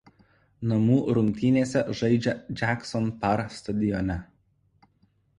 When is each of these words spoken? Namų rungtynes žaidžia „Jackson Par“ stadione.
Namų 0.69 0.95
rungtynes 1.17 1.73
žaidžia 1.99 2.33
„Jackson 2.61 3.11
Par“ 3.25 3.43
stadione. 3.57 4.17